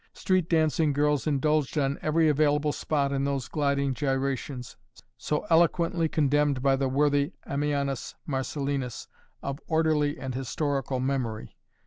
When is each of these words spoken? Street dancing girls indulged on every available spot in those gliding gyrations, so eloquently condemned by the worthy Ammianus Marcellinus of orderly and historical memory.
Street 0.13 0.49
dancing 0.49 0.93
girls 0.93 1.27
indulged 1.27 1.77
on 1.77 1.99
every 2.01 2.27
available 2.27 2.71
spot 2.71 3.11
in 3.11 3.23
those 3.23 3.47
gliding 3.47 3.93
gyrations, 3.93 4.75
so 5.15 5.45
eloquently 5.51 6.09
condemned 6.09 6.63
by 6.63 6.75
the 6.75 6.89
worthy 6.89 7.33
Ammianus 7.45 8.15
Marcellinus 8.25 9.07
of 9.43 9.59
orderly 9.67 10.19
and 10.19 10.33
historical 10.33 10.99
memory. 10.99 11.55